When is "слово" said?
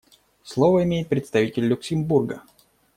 0.41-0.83